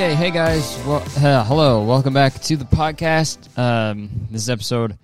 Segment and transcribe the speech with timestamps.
[0.00, 0.82] Okay, hey guys.
[0.86, 1.84] Well, uh, hello.
[1.84, 3.36] Welcome back to the podcast.
[3.58, 4.96] Um, this is episode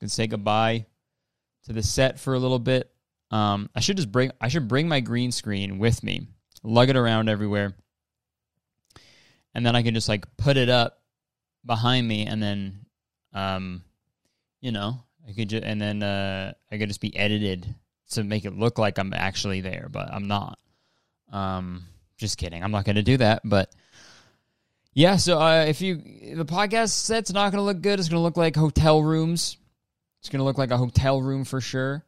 [0.00, 0.86] can say goodbye
[1.64, 2.90] to the set for a little bit.
[3.30, 6.26] Um, I should just bring I should bring my green screen with me,
[6.62, 7.74] lug it around everywhere,
[9.54, 11.02] and then I can just like put it up
[11.64, 12.86] behind me, and then
[13.34, 13.84] um,
[14.60, 17.74] you know, I could just and then uh, I could just be edited
[18.10, 20.58] to make it look like I'm actually there, but I'm not.
[21.32, 21.84] Um,
[22.16, 22.62] just kidding.
[22.62, 23.70] I'm not going to do that, but
[24.92, 25.16] yeah.
[25.16, 25.96] So uh, if you
[26.34, 29.56] the podcast set's not going to look good, it's going to look like hotel rooms.
[30.20, 32.04] It's going to look like a hotel room for sure.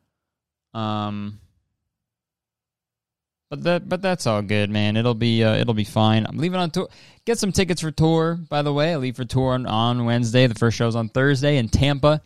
[0.75, 1.39] Um,
[3.51, 4.97] but that but that's all good, man.
[4.97, 6.27] It'll be uh, it'll be fine.
[6.27, 6.89] I'm leaving on tour.
[7.25, 8.93] Get some tickets for tour, by the way.
[8.93, 10.47] I leave for tour on, on Wednesday.
[10.47, 12.23] The first show's on Thursday in Tampa.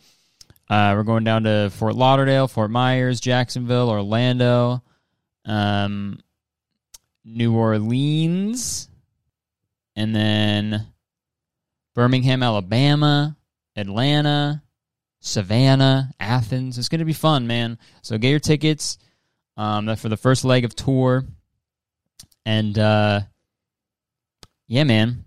[0.69, 4.81] Uh, we're going down to Fort Lauderdale, Fort Myers, Jacksonville, Orlando,
[5.45, 6.19] um,
[7.23, 8.89] New Orleans,
[9.95, 10.87] and then
[11.93, 13.37] Birmingham, Alabama,
[13.75, 14.63] Atlanta,
[15.19, 16.77] Savannah, Athens.
[16.77, 17.77] It's going to be fun, man.
[18.01, 18.97] So get your tickets
[19.57, 21.25] um, for the first leg of tour.
[22.45, 23.21] And uh,
[24.67, 25.25] yeah, man.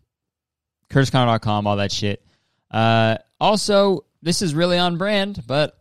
[0.91, 2.25] CurtisConnor.com, all that shit.
[2.71, 5.77] Uh, also, this is really on brand, but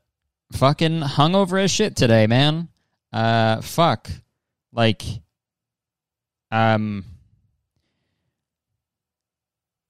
[0.53, 2.69] fucking hungover as shit today, man.
[3.11, 4.09] Uh, fuck.
[4.71, 5.03] Like,
[6.51, 7.03] um,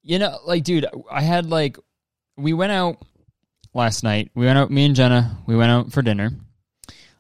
[0.04, 1.78] you know, like, dude, I had like,
[2.38, 2.98] we went out
[3.74, 4.32] last night.
[4.34, 6.32] We went out, me and Jenna, we went out for dinner.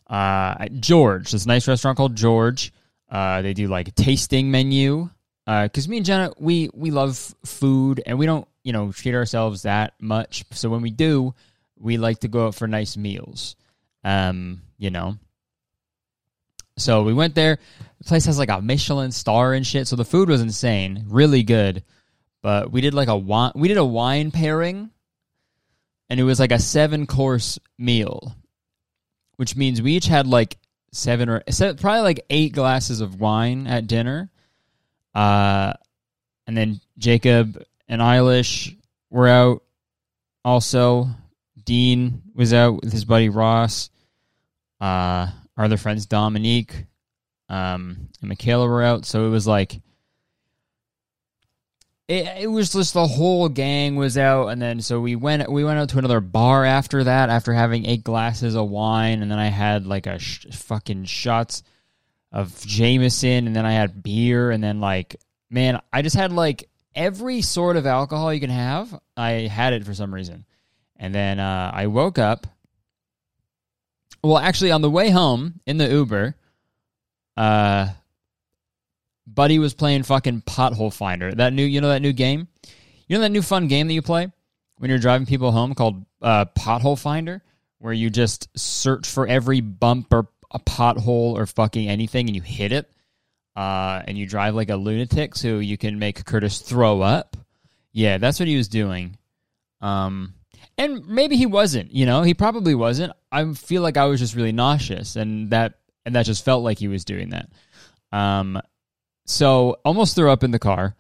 [0.07, 2.71] Uh, George, this nice restaurant called George.
[3.09, 5.09] Uh, they do like a tasting menu.
[5.45, 9.15] Uh, cause me and Jenna, we, we love food and we don't, you know, treat
[9.15, 10.43] ourselves that much.
[10.51, 11.33] So when we do,
[11.79, 13.55] we like to go out for nice meals.
[14.03, 15.17] Um, you know.
[16.77, 17.59] So we went there.
[17.99, 19.87] The place has like a Michelin star and shit.
[19.87, 21.85] So the food was insane, really good.
[22.41, 23.53] But we did like a wine.
[23.55, 24.89] We did a wine pairing,
[26.09, 28.35] and it was like a seven course meal,
[29.37, 30.57] which means we each had like
[30.91, 34.29] seven or seven, probably like eight glasses of wine at dinner.
[35.15, 35.71] Uh,
[36.45, 38.75] and then Jacob and Eilish
[39.09, 39.63] were out.
[40.43, 41.09] Also,
[41.65, 43.89] Dean was out with his buddy Ross.
[44.79, 45.27] Uh,
[45.57, 46.85] our other friends Dominique
[47.49, 49.81] um, and Michaela were out, so it was like
[52.07, 55.63] it, it was just the whole gang was out, and then so we went we
[55.63, 59.39] went out to another bar after that after having eight glasses of wine, and then
[59.39, 61.63] I had like a sh- fucking shots
[62.31, 65.15] of Jameson, and then I had beer, and then like
[65.49, 68.99] man, I just had like every sort of alcohol you can have.
[69.15, 70.45] I had it for some reason,
[70.97, 72.47] and then uh, I woke up.
[74.23, 76.35] Well, actually, on the way home in the Uber,
[77.37, 77.89] uh,
[79.25, 81.33] Buddy was playing fucking Pothole Finder.
[81.33, 82.47] That new, you know, that new game.
[83.07, 84.29] You know that new fun game that you play
[84.79, 87.41] when you're driving people home called uh, Pothole Finder,
[87.77, 92.41] where you just search for every bump or a pothole or fucking anything and you
[92.41, 92.89] hit it,
[93.57, 97.35] uh, and you drive like a lunatic so you can make Curtis throw up.
[97.91, 99.17] Yeah, that's what he was doing.
[99.81, 100.35] Um,
[100.77, 101.91] and maybe he wasn't.
[101.91, 103.13] You know, he probably wasn't.
[103.31, 106.77] I feel like I was just really nauseous, and that and that just felt like
[106.77, 107.49] he was doing that.
[108.11, 108.61] Um,
[109.25, 110.95] so almost threw up in the car.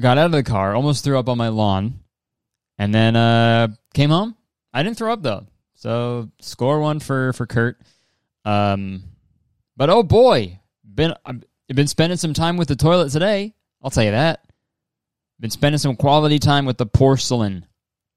[0.00, 2.00] Got out of the car, almost threw up on my lawn,
[2.78, 4.36] and then uh, came home.
[4.72, 7.78] I didn't throw up though, so score one for for Kurt.
[8.46, 9.02] Um,
[9.76, 11.14] but oh boy, been
[11.68, 13.54] I've been spending some time with the toilet today.
[13.82, 14.44] I'll tell you that.
[15.40, 17.66] Been spending some quality time with the porcelain.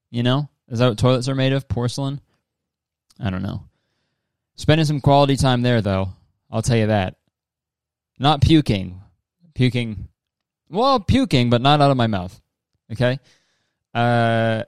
[0.10, 1.68] You know, is that what toilets are made of?
[1.68, 2.22] Porcelain?
[3.20, 3.64] I don't know.
[4.56, 6.14] Spending some quality time there though.
[6.50, 7.16] I'll tell you that.
[8.20, 9.02] Not puking.
[9.54, 10.08] puking.
[10.70, 12.40] Well, puking, but not out of my mouth.
[12.92, 13.20] Okay.
[13.94, 14.64] Uh,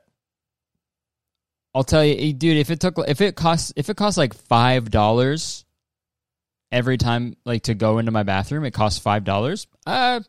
[1.73, 2.57] I'll tell you, dude.
[2.57, 5.65] If it took, if it costs, if it costs like five dollars
[6.73, 9.67] every time, like to go into my bathroom, it costs five dollars.
[9.85, 10.19] Uh,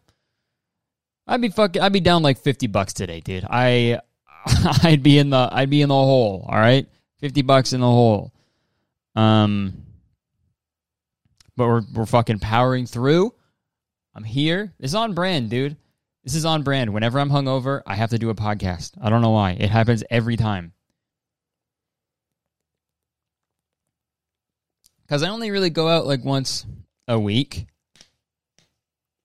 [1.26, 3.44] I'd be fucking, I'd be down like fifty bucks today, dude.
[3.48, 4.00] I,
[4.82, 6.46] I'd be in the, I'd be in the hole.
[6.48, 6.86] All right,
[7.18, 8.32] fifty bucks in the hole.
[9.16, 9.82] Um,
[11.56, 13.34] but we're we're fucking powering through.
[14.14, 14.72] I'm here.
[14.78, 15.76] It's on brand, dude.
[16.22, 16.92] This is on brand.
[16.92, 18.92] Whenever I'm hungover, I have to do a podcast.
[19.00, 19.52] I don't know why.
[19.52, 20.72] It happens every time.
[25.14, 26.66] Because I only really go out like once
[27.06, 27.68] a week,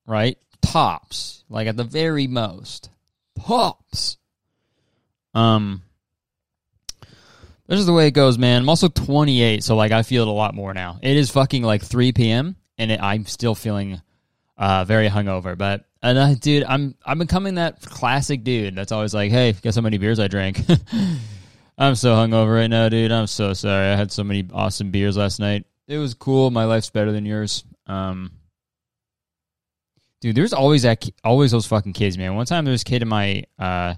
[0.05, 0.37] right?
[0.61, 2.91] Tops, like at the very most.
[3.39, 4.17] Tops.
[5.33, 5.81] Um,
[7.65, 8.61] this is the way it goes, man.
[8.61, 10.99] I'm also 28, so like I feel it a lot more now.
[11.01, 12.55] It is fucking like 3 p.m.
[12.77, 13.99] and it, I'm still feeling
[14.59, 15.57] uh, very hungover.
[15.57, 19.81] But uh, dude, I'm I'm becoming that classic dude that's always like, "Hey, guess how
[19.81, 20.61] many beers I drank."
[21.79, 23.11] I'm so hungover right now, dude.
[23.11, 23.87] I'm so sorry.
[23.87, 25.65] I had so many awesome beers last night.
[25.89, 26.51] It was cool.
[26.51, 27.63] My life's better than yours.
[27.87, 28.31] Um,
[30.21, 32.35] dude, there's always that, always those fucking kids, man.
[32.35, 33.95] One time there was a kid in my uh,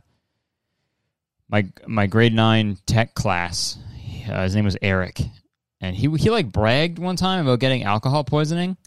[1.50, 3.78] my my grade nine tech class.
[4.30, 5.20] Uh, his name was Eric,
[5.82, 8.78] and he he like bragged one time about getting alcohol poisoning.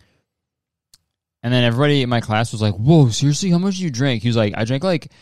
[1.43, 3.51] And then everybody in my class was like, "Whoa, seriously?
[3.51, 5.13] How much do you drink?" He was like, "I drank like,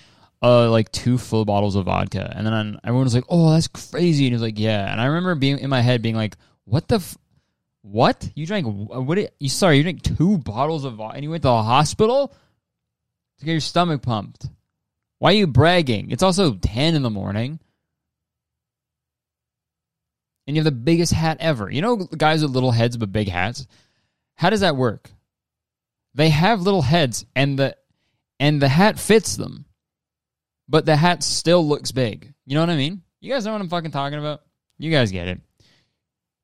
[0.40, 4.26] uh, like two full bottles of vodka." And then everyone was like, "Oh, that's crazy!"
[4.26, 6.86] And he was like, "Yeah." And I remember being in my head being like, "What
[6.86, 7.18] the, f-
[7.82, 8.30] what?
[8.34, 8.66] You drank?
[8.66, 9.16] Uh, what?
[9.16, 9.76] Did, you sorry?
[9.76, 12.32] You drank two bottles of vodka and you went to the hospital
[13.38, 14.46] to get your stomach pumped?
[15.18, 16.10] Why are you bragging?
[16.10, 17.58] It's also ten in the morning."
[20.46, 21.70] And you have the biggest hat ever.
[21.70, 23.66] You know, guys with little heads but big hats.
[24.34, 25.10] How does that work?
[26.14, 27.76] They have little heads and the
[28.40, 29.66] and the hat fits them.
[30.68, 32.32] But the hat still looks big.
[32.46, 33.02] You know what I mean?
[33.20, 34.42] You guys know what I'm fucking talking about?
[34.78, 35.40] You guys get it.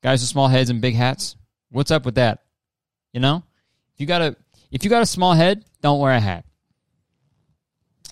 [0.03, 1.37] Guys with small heads and big hats.
[1.71, 2.43] What's up with that?
[3.13, 3.43] You know?
[3.95, 4.37] If you got a
[4.71, 6.45] if you got a small head, don't wear a hat.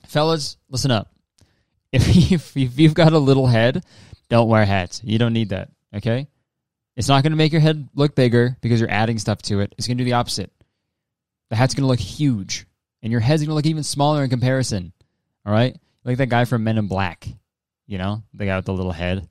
[0.07, 1.13] Fellas, listen up.
[1.93, 3.83] If, if, if you've got a little head,
[4.29, 5.01] don't wear hats.
[5.05, 5.71] You don't need that.
[5.95, 6.27] Okay?
[6.97, 9.75] It's not going to make your head look bigger because you're adding stuff to it.
[9.79, 10.51] It's going to do the opposite.
[11.49, 12.67] The hat's going to look huge,
[13.03, 14.93] and your head's going to look even smaller in comparison.
[15.47, 15.77] All right?
[16.05, 17.29] Like that guy from Men in Black,
[17.87, 19.29] you know, the guy with the little head.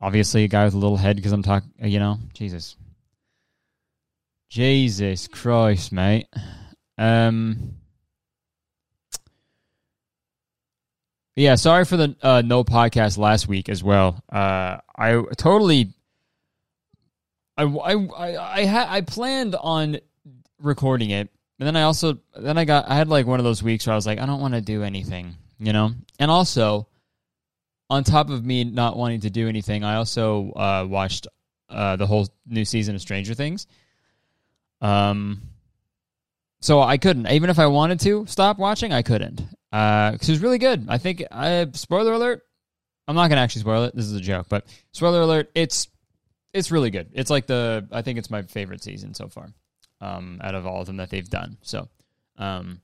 [0.00, 2.76] Obviously, a guy with a little head because I'm talking, uh, you know, Jesus.
[4.50, 6.26] Jesus Christ, mate.
[6.96, 7.74] Um,
[11.36, 14.22] yeah, sorry for the uh, no podcast last week as well.
[14.30, 15.92] Uh, I totally,
[17.56, 19.98] I I I I, ha- I planned on
[20.60, 21.28] recording it.
[21.60, 23.92] And then I also then I got I had like one of those weeks where
[23.92, 25.92] I was like I don't want to do anything, you know.
[26.18, 26.86] And also,
[27.90, 31.26] on top of me not wanting to do anything, I also uh, watched
[31.68, 33.66] uh, the whole new season of Stranger Things.
[34.80, 35.42] Um,
[36.60, 39.40] so I couldn't even if I wanted to stop watching, I couldn't.
[39.72, 40.86] Uh, cause it was really good.
[40.88, 42.42] I think I spoiler alert.
[43.06, 43.94] I'm not gonna actually spoil it.
[43.94, 45.50] This is a joke, but spoiler alert.
[45.54, 45.88] It's
[46.52, 47.10] it's really good.
[47.12, 49.52] It's like the I think it's my favorite season so far
[50.00, 51.58] um, out of all of them that they've done.
[51.62, 51.88] So,
[52.36, 52.80] um,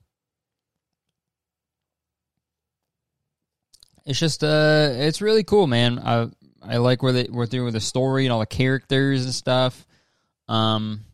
[4.06, 5.98] it's just uh, it's really cool, man.
[5.98, 6.28] I
[6.62, 9.86] I like where they were through with the story and all the characters and stuff.
[10.48, 11.04] Um,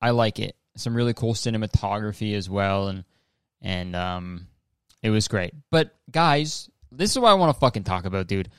[0.00, 0.56] I like it.
[0.76, 3.04] Some really cool cinematography as well, and
[3.60, 4.46] and um,
[5.02, 5.54] it was great.
[5.70, 8.50] But guys, this is what I want to fucking talk about, dude.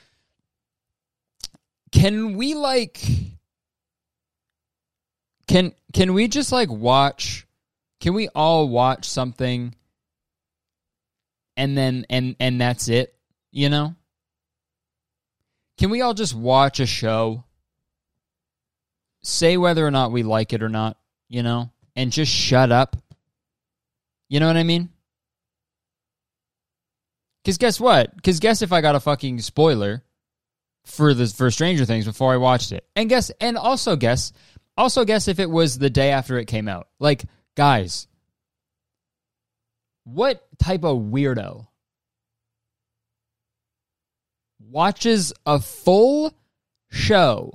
[1.91, 3.01] Can we like?
[5.47, 7.45] Can can we just like watch
[7.99, 9.73] can we all watch something
[11.57, 13.15] and then and and that's it,
[13.51, 13.95] you know?
[15.77, 17.43] Can we all just watch a show?
[19.23, 20.97] Say whether or not we like it or not,
[21.27, 22.95] you know, and just shut up.
[24.29, 24.89] You know what I mean?
[27.43, 28.11] Cuz guess what?
[28.23, 30.03] Cuz guess if I got a fucking spoiler
[30.85, 32.85] for the for Stranger Things before I watched it.
[32.95, 34.31] And guess and also guess
[34.77, 36.87] also, guess if it was the day after it came out.
[36.99, 37.23] Like,
[37.55, 38.07] guys,
[40.05, 41.67] what type of weirdo
[44.59, 46.33] watches a full
[46.89, 47.51] show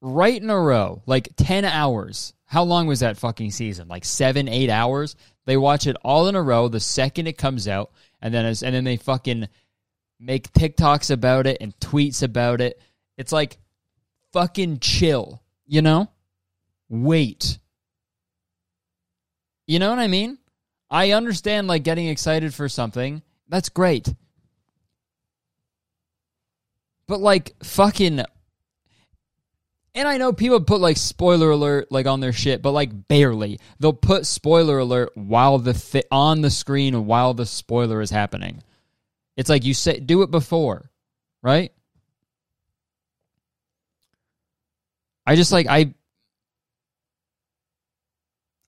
[0.00, 2.32] right in a row, like 10 hours?
[2.46, 3.88] How long was that fucking season?
[3.88, 5.16] Like seven, eight hours?
[5.44, 7.90] They watch it all in a row the second it comes out,
[8.20, 9.48] and then and then they fucking
[10.20, 12.80] make TikToks about it and tweets about it.
[13.16, 13.58] It's like
[14.32, 15.42] fucking chill.
[15.66, 16.10] You know?
[16.88, 17.58] Wait.
[19.66, 20.38] You know what I mean?
[20.92, 23.22] I understand like getting excited for something.
[23.48, 24.14] That's great.
[27.08, 28.22] But like fucking
[29.94, 33.58] and I know people put like spoiler alert like on their shit, but like barely.
[33.80, 38.62] They'll put spoiler alert while the thi- on the screen while the spoiler is happening.
[39.36, 40.90] It's like you say do it before,
[41.42, 41.72] right?
[45.26, 45.94] I just like I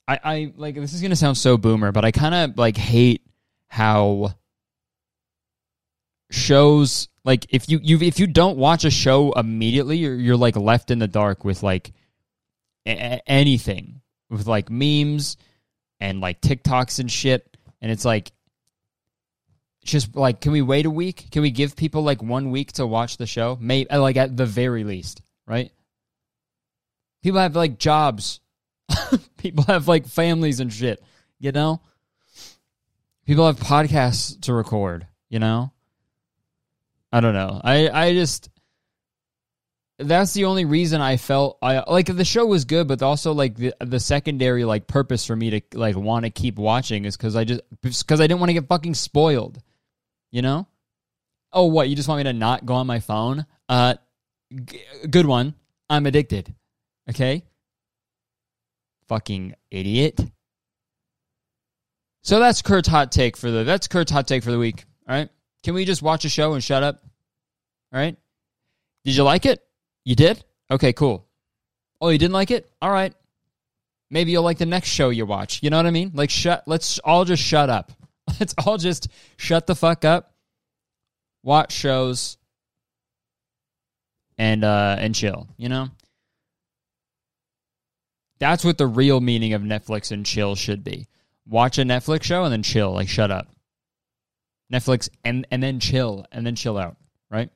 [0.07, 3.23] I I like this is to sound so boomer, but I kind of like hate
[3.69, 4.35] how
[6.31, 10.57] shows like if you you if you don't watch a show immediately you're, you're like
[10.57, 11.93] left in the dark with like
[12.87, 14.01] a- anything.
[14.31, 15.37] With like memes
[16.01, 17.57] and like TikToks and shit.
[17.81, 18.33] And it's like
[19.85, 21.31] just like can we wait a week?
[21.31, 23.57] Can we give people like one week to watch the show?
[23.61, 25.71] Maybe like at the very least right?
[27.23, 28.41] People have like jobs
[29.37, 31.03] people have like families and shit
[31.38, 31.81] you know
[33.26, 35.71] people have podcasts to record you know
[37.14, 37.61] I don't know.
[37.62, 38.50] I I just
[40.00, 43.55] that's the only reason I felt I like the show was good, but also like
[43.55, 47.37] the the secondary like purpose for me to like want to keep watching is because
[47.37, 49.62] I just because I didn't want to get fucking spoiled,
[50.33, 50.67] you know.
[51.53, 53.47] Oh, what you just want me to not go on my phone?
[53.69, 53.95] Uh,
[54.53, 55.55] g- good one.
[55.88, 56.53] I'm addicted.
[57.09, 57.45] Okay.
[59.09, 60.21] Fucking idiot.
[62.23, 64.85] So that's Kurt's hot take for the that's Kurt's hot take for the week.
[65.07, 65.29] All right.
[65.63, 67.03] Can we just watch a show and shut up?
[67.93, 68.17] All right.
[69.05, 69.63] Did you like it?
[70.05, 70.43] You did?
[70.71, 71.27] Okay, cool.
[72.01, 72.71] Oh, you didn't like it?
[72.81, 73.15] All right.
[74.11, 75.63] Maybe you'll like the next show you watch.
[75.63, 76.13] You know what I mean?
[76.15, 77.93] Like shut let's all just shut up.
[78.41, 80.33] Let's all just shut the fuck up.
[81.43, 82.39] Watch shows
[84.39, 85.91] and uh and chill, you know?
[88.45, 91.09] That's what the real meaning of Netflix and chill should be.
[91.47, 93.49] Watch a Netflix show and then chill, like shut up.
[94.71, 96.99] Netflix and and then chill and then chill out,
[97.31, 97.49] right?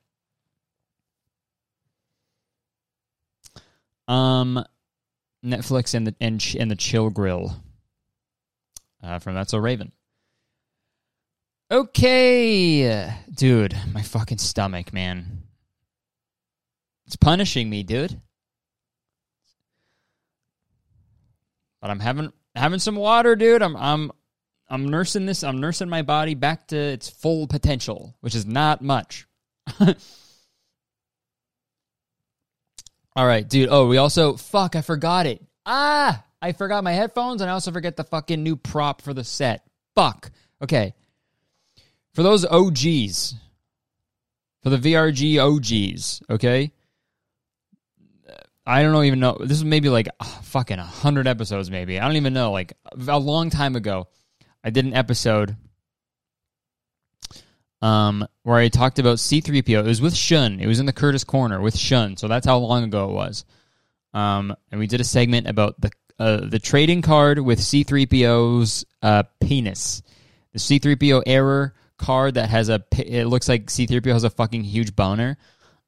[4.09, 4.65] Um,
[5.45, 7.63] Netflix and the and and the chill grill.
[9.03, 9.93] Uh, from That's So Raven.
[11.71, 15.43] Okay, dude, my fucking stomach, man.
[17.05, 18.23] It's punishing me, dude.
[21.81, 23.63] But I'm having having some water, dude.
[23.63, 24.13] I'm I'm
[24.69, 25.43] I'm nursing this.
[25.45, 29.27] I'm nursing my body back to its full potential, which is not much.
[33.17, 33.69] All right, dude.
[33.71, 34.77] Oh, we also fuck.
[34.77, 35.43] I forgot it.
[35.67, 39.25] Ah, I forgot my headphones, and I also forget the fucking new prop for the
[39.25, 39.65] set.
[39.95, 40.31] Fuck.
[40.63, 40.95] Okay.
[42.15, 43.35] For those OGs,
[44.63, 46.73] for the VRG OGs, okay.
[48.69, 49.35] I don't even know.
[49.41, 51.99] This is maybe like uh, fucking hundred episodes, maybe.
[51.99, 52.53] I don't even know.
[52.53, 52.75] Like
[53.09, 54.09] a long time ago,
[54.63, 55.57] I did an episode
[57.81, 59.81] um, where I talked about C3PO.
[59.81, 60.61] It was with Shun.
[60.61, 62.19] It was in the Curtis Corner with Shun.
[62.19, 63.47] So that's how long ago it was.
[64.13, 69.23] Um, and we did a segment about the uh, the trading card with C3PO's uh,
[69.41, 70.03] penis.
[70.53, 74.95] The C3PO error card that has a it looks like C3PO has a fucking huge
[74.95, 75.39] boner.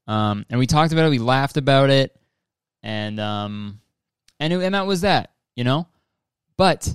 [0.06, 1.10] Um, and we talked about it.
[1.10, 2.16] We laughed about it,
[2.82, 3.80] and um,
[4.38, 5.86] and it, and that was that, you know.
[6.56, 6.94] But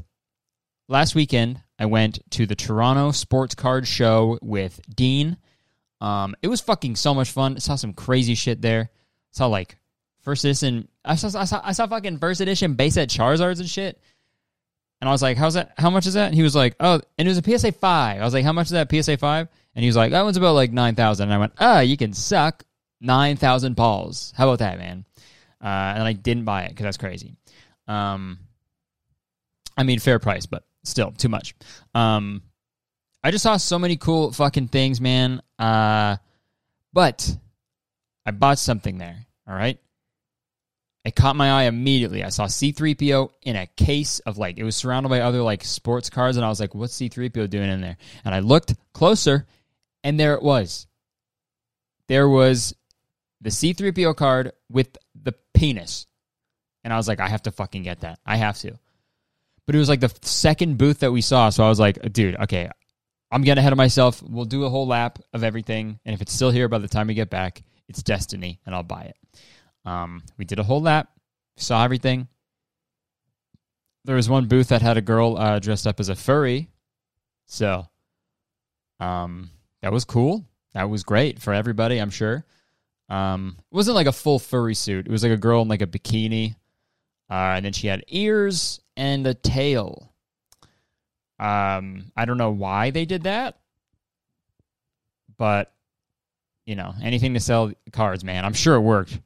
[0.88, 5.38] last weekend I went to the Toronto Sports Card Show with Dean.
[6.02, 7.56] Um, it was fucking so much fun.
[7.56, 8.90] I saw some crazy shit there.
[9.32, 9.78] Saw like
[10.22, 10.88] first edition.
[11.04, 14.00] I saw, I saw I saw fucking first edition base set Charizards and shit.
[15.02, 15.74] And I was like, "How's that?
[15.78, 18.22] How much is that?" And he was like, "Oh, and it was a PSA five.
[18.22, 19.50] I was like, "How much is that PSA five?
[19.76, 21.26] And he was like, "That one's about like nine thousand.
[21.26, 22.64] And I went, "Ah, oh, you can suck
[23.02, 24.34] nine thousand balls.
[24.36, 25.06] How about that, man?"
[25.66, 27.34] Uh, and I didn't buy it because that's crazy.
[27.88, 28.38] Um,
[29.76, 31.56] I mean, fair price, but still too much.
[31.96, 32.44] Um,
[33.24, 35.42] I just saw so many cool fucking things, man.
[35.58, 36.18] Uh,
[36.94, 37.36] but
[38.28, 39.26] I bought something there.
[39.48, 39.80] All right.
[41.04, 42.24] It caught my eye immediately.
[42.24, 46.12] I saw C3PO in a case of like, it was surrounded by other like sports
[46.12, 46.38] cars.
[46.38, 47.98] And I was like, what's C3PO doing in there?
[48.24, 49.48] And I looked closer
[50.04, 50.86] and there it was.
[52.08, 52.76] There was
[53.42, 54.98] the C3PO card with
[55.56, 56.06] penis.
[56.84, 58.20] And I was like, I have to fucking get that.
[58.26, 58.78] I have to
[59.66, 61.50] but it was like the second booth that we saw.
[61.50, 62.70] So I was like, dude, okay,
[63.32, 64.22] I'm getting ahead of myself.
[64.22, 67.08] We'll do a whole lap of everything, and if it's still here by the time
[67.08, 69.18] we get back, it's destiny, and I'll buy it.
[69.86, 71.10] Um, we did a whole lap,
[71.58, 72.28] saw everything.
[74.06, 76.70] There was one booth that had a girl uh, dressed up as a furry,
[77.48, 77.88] so
[79.00, 79.50] um,
[79.82, 80.46] that was cool.
[80.74, 82.46] That was great for everybody, I'm sure.
[83.10, 85.06] Um, it wasn't like a full furry suit.
[85.06, 86.56] It was like a girl in like a bikini,
[87.30, 90.12] uh, and then she had ears and a tail.
[91.40, 93.60] Um, I don't know why they did that,
[95.38, 95.74] but
[96.66, 98.44] you know, anything to sell cards, man.
[98.44, 99.20] I'm sure it worked.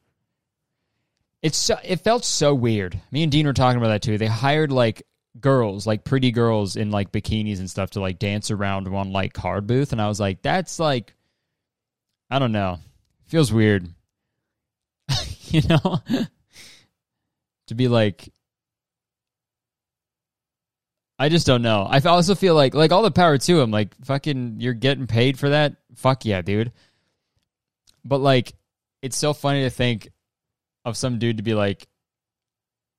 [1.41, 3.00] It's so, it felt so weird.
[3.12, 4.17] Me and Dean were talking about that too.
[4.17, 5.03] They hired like
[5.39, 9.33] girls, like pretty girls in like bikinis and stuff to like dance around one like
[9.33, 11.13] card booth, and I was like, that's like,
[12.29, 12.79] I don't know,
[13.29, 13.88] feels weird,
[15.48, 16.00] you know,
[17.67, 18.29] to be like.
[21.21, 21.81] I just don't know.
[21.83, 23.71] I also feel like like all the power to him.
[23.71, 25.75] Like fucking, you're getting paid for that.
[25.95, 26.71] Fuck yeah, dude.
[28.05, 28.53] But like,
[29.01, 30.07] it's so funny to think
[30.86, 31.88] of some dude to be like,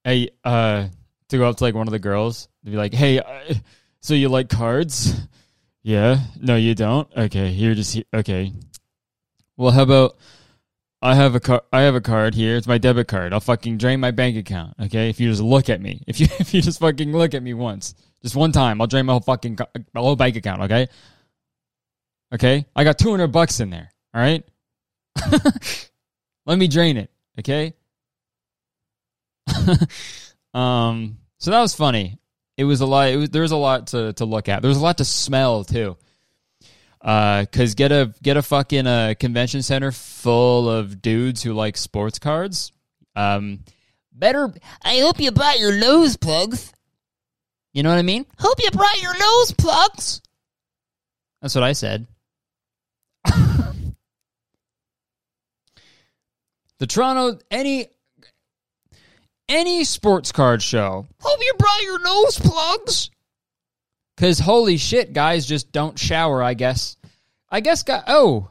[0.04, 0.88] "Hey, uh,"
[1.30, 3.54] to go up to like one of the girls to be like, "Hey, uh,
[4.02, 5.14] so you like cards?"
[5.82, 6.18] yeah.
[6.38, 7.08] No, you don't.
[7.16, 8.52] Okay, here, just he- okay.
[9.60, 10.16] Well, how about
[11.02, 11.62] I have a car.
[11.70, 12.56] I have a card here.
[12.56, 13.34] It's my debit card.
[13.34, 14.74] I'll fucking drain my bank account.
[14.80, 17.42] Okay, if you just look at me, if you if you just fucking look at
[17.42, 19.58] me once, just one time, I'll drain my whole fucking
[19.92, 20.62] my whole bank account.
[20.62, 20.88] Okay.
[22.32, 23.92] Okay, I got two hundred bucks in there.
[24.14, 24.42] All right.
[26.46, 27.10] Let me drain it.
[27.38, 27.74] Okay.
[30.54, 31.18] um.
[31.36, 32.18] So that was funny.
[32.56, 33.10] It was a lot.
[33.10, 34.62] It was, there was a lot to to look at.
[34.62, 35.98] There was a lot to smell too.
[37.02, 41.76] Uh, cause get a get a fucking uh, convention center full of dudes who like
[41.76, 42.72] sports cards.
[43.16, 43.60] Um,
[44.12, 44.52] better.
[44.82, 46.72] I hope you brought your nose plugs.
[47.72, 48.26] You know what I mean?
[48.38, 50.20] Hope you brought your nose plugs.
[51.40, 52.06] That's what I said.
[56.78, 57.86] the Toronto any
[59.48, 61.06] any sports card show.
[61.20, 63.10] Hope you brought your nose plugs.
[64.20, 66.42] Cause holy shit, guys just don't shower.
[66.42, 66.98] I guess.
[67.48, 67.82] I guess.
[67.82, 68.50] Guy, oh,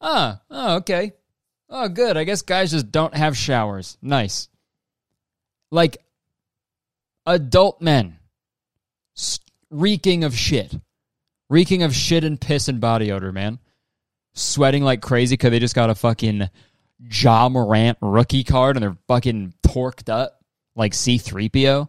[0.00, 1.14] ah, oh, okay.
[1.68, 2.16] Oh, good.
[2.16, 3.98] I guess guys just don't have showers.
[4.00, 4.48] Nice.
[5.72, 5.96] Like
[7.26, 8.18] adult men,
[9.68, 10.72] reeking of shit,
[11.48, 13.58] reeking of shit and piss and body odor, man.
[14.34, 16.48] Sweating like crazy because they just got a fucking
[17.10, 20.40] Ja Morant rookie card and they're fucking torqued up
[20.76, 21.88] like C3PO,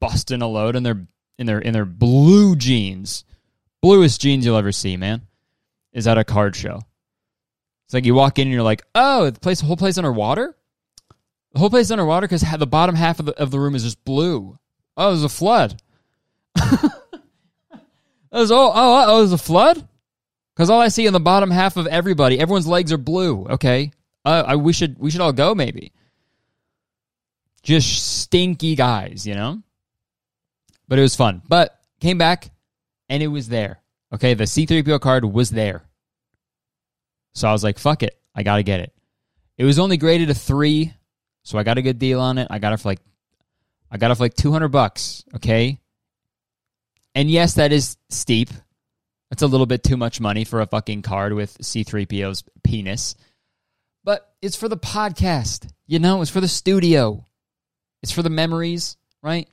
[0.00, 1.06] busting a load in their
[1.38, 3.24] in their in their blue jeans.
[3.80, 5.22] Bluest jeans you'll ever see, man.
[5.92, 6.80] Is at a card show.
[7.84, 10.56] It's like you walk in and you're like, oh, the place, the whole place underwater.
[11.52, 14.02] The whole place underwater because the bottom half of the of the room is just
[14.04, 14.58] blue.
[14.96, 15.82] Oh, there's a flood.
[18.32, 19.86] was, oh, oh, oh, there's a flood.
[20.54, 23.46] Because all I see in the bottom half of everybody, everyone's legs are blue.
[23.46, 23.90] Okay,
[24.24, 25.92] uh, I we should we should all go maybe.
[27.62, 29.62] Just stinky guys, you know.
[30.88, 31.42] But it was fun.
[31.48, 32.50] But came back,
[33.08, 33.80] and it was there.
[34.12, 35.82] Okay, the C3PO card was there.
[37.34, 38.18] So I was like, fuck it.
[38.34, 38.92] I got to get it.
[39.56, 40.92] It was only graded a three,
[41.44, 42.48] so I got a good deal on it.
[42.50, 43.00] I got it for like,
[43.90, 45.24] I got it for like 200 bucks.
[45.34, 45.78] Okay.
[47.14, 48.50] And yes, that is steep.
[49.30, 53.14] That's a little bit too much money for a fucking card with C3PO's penis.
[54.04, 55.70] But it's for the podcast.
[55.86, 57.24] You know, it's for the studio.
[58.02, 59.48] It's for the memories, right?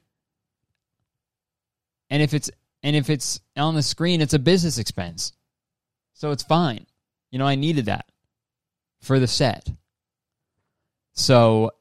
[2.10, 2.50] And if it's
[2.84, 5.34] and if it's on the screen, it's a business expense.
[6.14, 6.86] So it's fine.
[7.32, 8.06] You know, I needed that
[9.02, 9.70] for the set.
[11.14, 11.72] So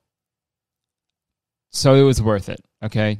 [1.71, 3.19] so it was worth it, okay?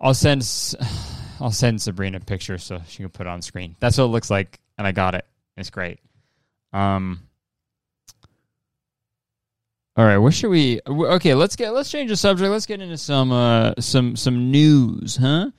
[0.00, 0.40] I'll send
[1.40, 3.76] I'll send Sabrina a picture so she can put it on screen.
[3.78, 5.26] That's what it looks like and I got it.
[5.56, 6.00] It's great.
[6.72, 7.25] Um
[9.96, 10.80] all right, what should we?
[10.86, 12.50] Okay, let's get let's change the subject.
[12.50, 15.50] Let's get into some uh some some news, huh?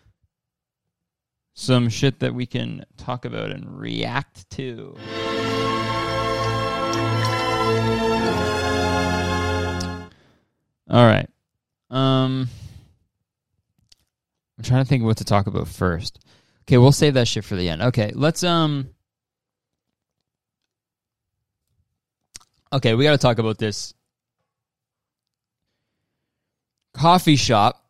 [1.56, 4.96] Some shit that we can talk about and react to.
[10.88, 11.28] All right.
[11.90, 12.48] Um
[14.60, 16.20] I'm trying to think what to talk about first.
[16.64, 17.82] Okay, we'll save that shit for the end.
[17.82, 18.90] Okay, let's um
[22.72, 23.94] Okay, we got to talk about this
[26.98, 27.84] coffee shop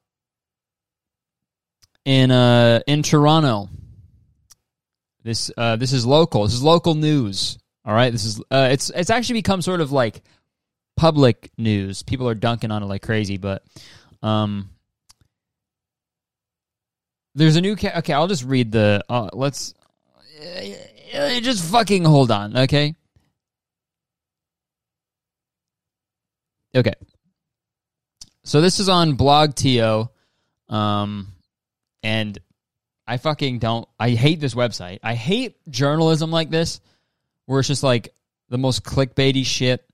[2.05, 3.69] in uh in Toronto.
[5.23, 6.43] This uh this is local.
[6.43, 7.57] This is local news.
[7.85, 8.11] All right.
[8.11, 10.21] This is uh it's it's actually become sort of like
[10.95, 12.03] public news.
[12.03, 13.63] People are dunking on it like crazy, but
[14.21, 14.69] um
[17.35, 19.73] there's a new ca- okay, I'll just read the uh, let's
[20.41, 22.95] uh, just fucking hold on, okay?
[26.75, 26.93] Okay.
[28.47, 30.09] So this is on BlogTO,
[30.69, 31.27] um,
[32.01, 32.39] and
[33.05, 33.85] I fucking don't.
[33.99, 34.99] I hate this website.
[35.03, 36.79] I hate journalism like this,
[37.45, 38.13] where it's just like
[38.47, 39.85] the most clickbaity shit.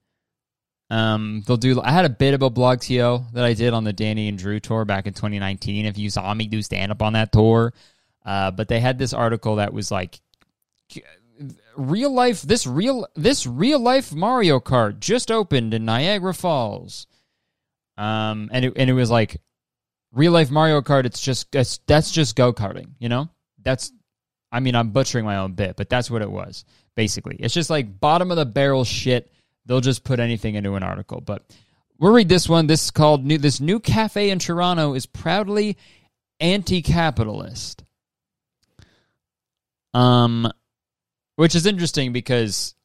[0.92, 1.82] Um, they'll do.
[1.82, 4.38] I had a bit of a blog to that I did on the Danny and
[4.38, 5.88] Drew tour back in 2019.
[5.88, 7.74] If you saw me do stand up on that tour,
[8.24, 10.22] uh, but they had this article that was like
[11.76, 12.44] real life.
[12.44, 17.08] This real this real life Mario Kart just opened in Niagara Falls.
[17.98, 19.42] Um, and it and it was like
[20.12, 21.06] real life Mario Kart.
[21.06, 22.92] It's just that's, that's just go karting.
[23.00, 23.30] You know,
[23.62, 23.92] that's.
[24.52, 26.64] I mean, I'm butchering my own bit, but that's what it was
[26.96, 27.36] basically.
[27.40, 29.32] It's just like bottom of the barrel shit.
[29.66, 31.22] They'll just put anything into an article.
[31.22, 31.44] But
[32.00, 32.68] we'll read this one.
[32.68, 35.78] This is called new, this new cafe in Toronto is proudly
[36.40, 37.84] anti-capitalist.
[39.94, 40.52] Um,
[41.36, 42.76] which is interesting because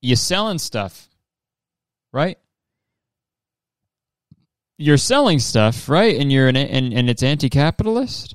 [0.00, 1.08] you're selling stuff,
[2.12, 2.38] right?
[4.82, 6.18] You're selling stuff, right?
[6.18, 8.34] And you're an and, and it's anti-capitalist.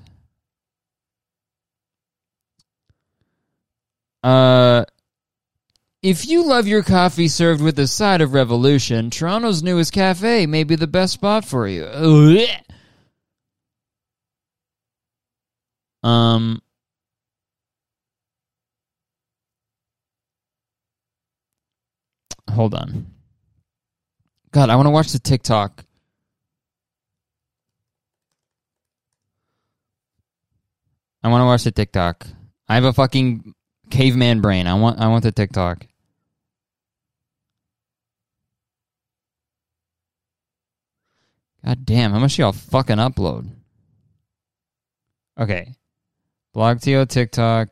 [4.23, 4.85] Uh,
[6.01, 10.63] if you love your coffee served with a side of revolution, Toronto's newest cafe may
[10.63, 11.85] be the best spot for you.
[16.01, 16.61] Um.
[22.49, 23.07] Hold on.
[24.51, 25.83] God, I want to watch the TikTok.
[31.23, 32.27] I want to watch the TikTok.
[32.69, 33.53] I have a fucking
[33.89, 34.67] caveman brain.
[34.67, 35.85] I want I want the TikTok.
[41.65, 43.49] God damn, how much y'all fucking upload?
[45.37, 45.75] Okay.
[46.53, 47.69] blog BlogTO TikTok.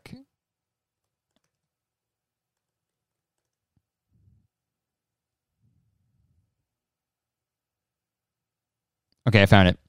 [9.27, 9.79] Okay, I found it.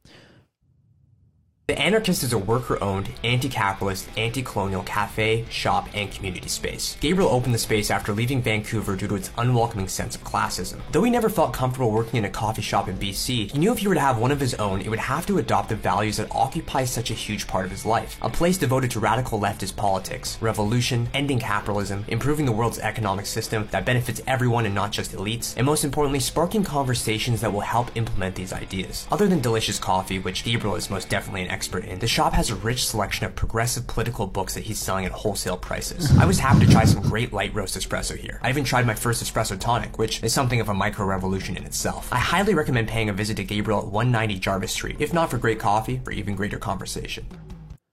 [1.69, 6.97] The Anarchist is a worker owned, anti capitalist, anti colonial cafe, shop, and community space.
[7.01, 10.79] Gabriel opened the space after leaving Vancouver due to its unwelcoming sense of classism.
[10.93, 13.79] Though he never felt comfortable working in a coffee shop in BC, he knew if
[13.79, 16.19] he were to have one of his own, it would have to adopt the values
[16.19, 18.17] that occupy such a huge part of his life.
[18.23, 23.67] A place devoted to radical leftist politics, revolution, ending capitalism, improving the world's economic system
[23.73, 27.91] that benefits everyone and not just elites, and most importantly, sparking conversations that will help
[27.97, 29.09] implement these ideas.
[29.11, 32.51] Other than delicious coffee, which Gabriel is most definitely an expert in, the shop has
[32.51, 36.14] a rich selection of progressive political books that he's selling at wholesale prices.
[36.19, 38.38] I was happy to try some great light roast espresso here.
[38.42, 41.64] I even tried my first espresso tonic, which is something of a micro revolution in
[41.64, 42.12] itself.
[42.12, 45.38] I highly recommend paying a visit to Gabriel at 190 Jarvis Street, if not for
[45.38, 47.25] great coffee, for even greater conversation.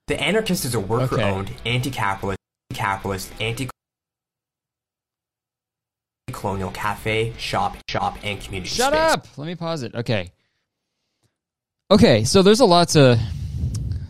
[0.08, 2.39] The Anarchist is a worker owned, anti capitalist,
[2.73, 3.69] capitalist, anti
[6.34, 9.13] colonial cafe, shop, shop, and community Shut space.
[9.13, 9.38] up.
[9.38, 9.95] Let me pause it.
[9.95, 10.34] Okay.
[11.89, 13.17] Okay, so there's a lot to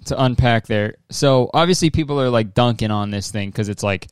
[0.03, 0.95] to unpack there.
[1.09, 4.07] So obviously people are like dunking on this thing because it's like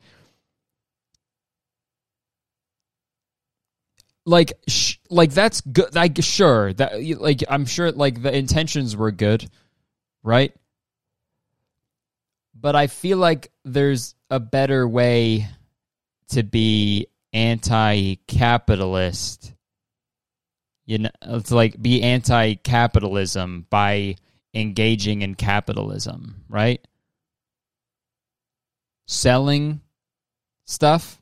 [4.26, 9.12] like sh- like that's good like sure that like i'm sure like the intentions were
[9.12, 9.50] good
[10.24, 10.54] right
[12.54, 15.48] but i feel like there's a better way
[16.30, 19.54] to be anti-capitalist
[20.86, 24.16] you know it's like be anti-capitalism by
[24.54, 26.86] engaging in capitalism right
[29.08, 29.82] selling
[30.66, 31.22] stuff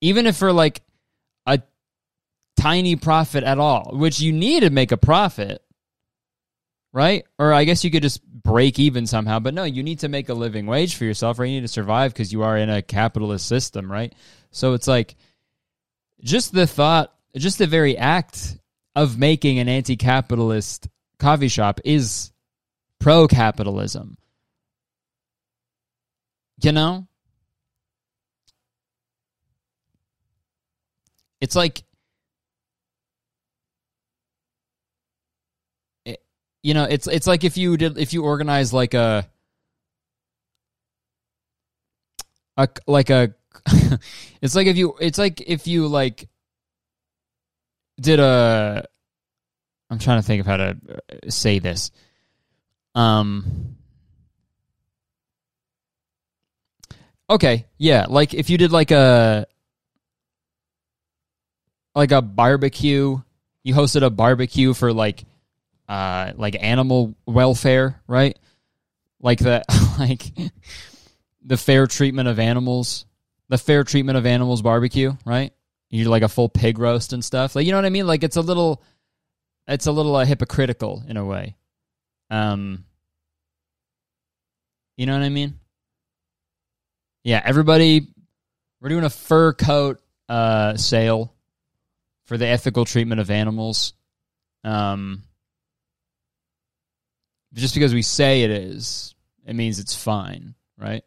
[0.00, 0.82] even if for like
[1.46, 1.60] a
[2.56, 5.62] tiny profit at all, which you need to make a profit,
[6.92, 7.24] right?
[7.38, 10.28] Or I guess you could just break even somehow, but no, you need to make
[10.28, 11.46] a living wage for yourself, right?
[11.46, 14.14] You need to survive because you are in a capitalist system, right?
[14.50, 15.16] So it's like
[16.22, 18.56] just the thought, just the very act
[18.98, 22.32] of making an anti capitalist coffee shop is
[22.98, 24.16] pro capitalism.
[26.60, 27.08] You know?
[31.40, 31.82] it's like
[36.04, 36.20] it,
[36.62, 39.28] you know it's it's like if you did if you organize like a
[42.56, 43.34] a like a
[44.42, 46.28] it's like if you it's like if you like
[48.00, 48.84] did a
[49.90, 50.76] I'm trying to think of how to
[51.28, 51.90] say this
[52.94, 53.76] um
[57.30, 59.46] okay yeah like if you did like a
[61.98, 63.18] like a barbecue.
[63.64, 65.24] You hosted a barbecue for like
[65.88, 68.38] uh like animal welfare, right?
[69.20, 69.64] Like the
[69.98, 70.22] like
[71.44, 73.04] the fair treatment of animals,
[73.48, 75.52] the fair treatment of animals barbecue, right?
[75.90, 77.56] You do like a full pig roast and stuff.
[77.56, 78.06] Like you know what I mean?
[78.06, 78.82] Like it's a little
[79.66, 81.56] it's a little uh, hypocritical in a way.
[82.30, 82.84] Um
[84.96, 85.58] you know what I mean?
[87.24, 88.08] Yeah, everybody
[88.80, 91.34] We're doing a fur coat uh, sale
[92.26, 93.94] for the ethical treatment of animals.
[94.64, 95.22] Um,
[97.54, 99.14] just because we say it is,
[99.46, 101.02] it means it's fine, right?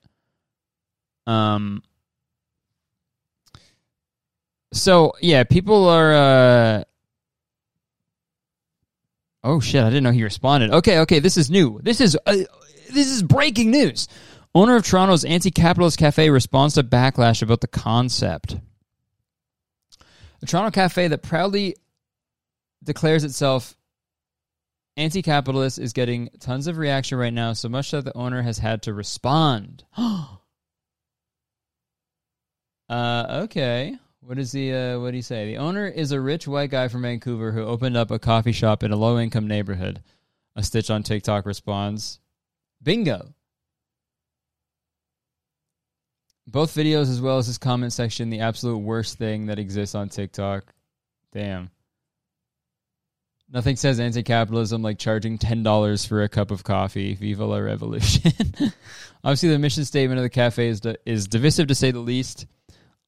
[1.27, 1.83] Um.
[4.73, 6.13] So yeah, people are.
[6.13, 6.83] Uh,
[9.43, 9.83] oh shit!
[9.83, 10.71] I didn't know he responded.
[10.71, 11.79] Okay, okay, this is new.
[11.83, 12.37] This is uh,
[12.91, 14.07] this is breaking news.
[14.53, 18.57] Owner of Toronto's anti-capitalist cafe responds to backlash about the concept.
[20.41, 21.77] The Toronto cafe that proudly
[22.83, 23.77] declares itself
[24.97, 28.81] anti-capitalist is getting tons of reaction right now, so much that the owner has had
[28.83, 29.85] to respond.
[29.97, 30.27] uh,
[32.89, 33.95] okay.
[34.23, 35.47] What is the uh, what do you say?
[35.47, 38.83] The owner is a rich white guy from Vancouver who opened up a coffee shop
[38.83, 40.01] in a low income neighborhood.
[40.55, 42.19] A stitch on TikTok responds,
[42.83, 43.33] "Bingo."
[46.45, 50.09] Both videos as well as his comment section, the absolute worst thing that exists on
[50.09, 50.73] TikTok.
[51.31, 51.71] Damn.
[53.49, 57.15] Nothing says anti-capitalism like charging ten dollars for a cup of coffee.
[57.15, 58.31] Viva la revolution!
[59.23, 62.45] Obviously, the mission statement of the cafe is is divisive to say the least.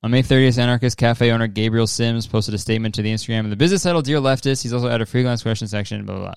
[0.04, 3.50] On May 30th, anarchist cafe owner Gabriel Sims posted a statement to the Instagram of
[3.50, 6.06] the business title "Dear Leftist." He's also added a freelance question section.
[6.06, 6.34] Blah blah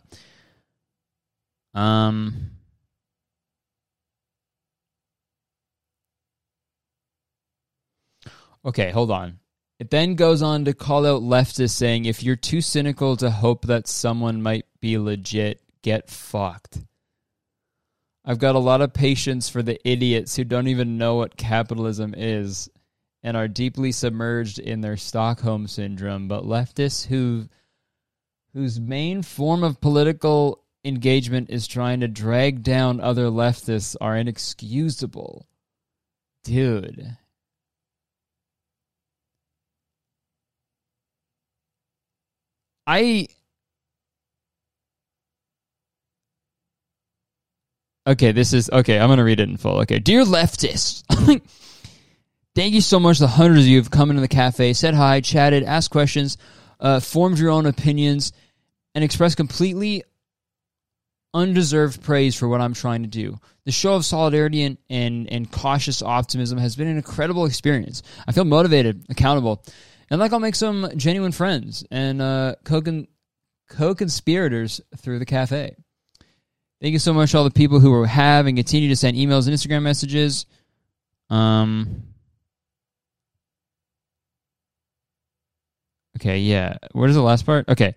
[1.74, 1.82] blah.
[1.82, 2.52] Um.
[8.64, 9.40] Okay, hold on.
[9.80, 13.66] It then goes on to call out leftists saying if you're too cynical to hope
[13.66, 16.78] that someone might be legit, get fucked.
[18.24, 22.14] I've got a lot of patience for the idiots who don't even know what capitalism
[22.16, 22.70] is
[23.26, 27.48] and are deeply submerged in their Stockholm syndrome, but leftists who
[28.54, 35.48] whose main form of political engagement is trying to drag down other leftists are inexcusable.
[36.44, 37.16] Dude.
[42.86, 43.26] I
[48.06, 49.00] Okay, this is okay.
[49.00, 49.80] I'm going to read it in full.
[49.80, 51.02] Okay, dear leftists,
[52.56, 53.18] thank you so much.
[53.18, 56.38] The hundreds of you have come into the cafe, said hi, chatted, asked questions,
[56.80, 58.32] uh, formed your own opinions,
[58.94, 60.02] and expressed completely
[61.34, 63.38] undeserved praise for what I'm trying to do.
[63.66, 68.02] The show of solidarity and, and, and cautious optimism has been an incredible experience.
[68.26, 69.62] I feel motivated, accountable,
[70.08, 75.76] and like I'll make some genuine friends and uh, co conspirators through the cafe.
[76.80, 79.54] Thank you so much, all the people who have and continue to send emails and
[79.54, 80.46] Instagram messages.
[81.28, 82.14] Um.
[86.16, 86.78] Okay, yeah.
[86.92, 87.68] What is the last part?
[87.68, 87.94] Okay.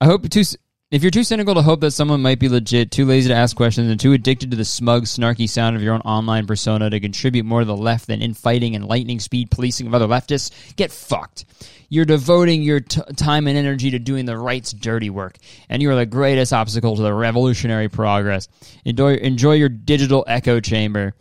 [0.00, 0.42] I hope too.
[0.88, 3.56] If you're too cynical to hope that someone might be legit, too lazy to ask
[3.56, 7.00] questions, and too addicted to the smug, snarky sound of your own online persona to
[7.00, 10.92] contribute more to the left than infighting and lightning speed policing of other leftists, get
[10.92, 11.44] fucked.
[11.88, 15.90] You're devoting your t- time and energy to doing the right's dirty work, and you
[15.90, 18.46] are the greatest obstacle to the revolutionary progress.
[18.84, 21.14] Enjoy, enjoy your digital echo chamber.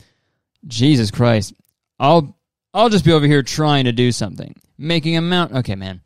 [0.67, 1.53] Jesus Christ,
[1.99, 2.37] I'll
[2.75, 5.53] I'll just be over here trying to do something, making a mount.
[5.53, 6.01] Okay, man.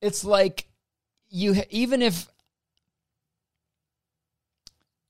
[0.00, 0.66] It's like
[1.28, 2.26] you even if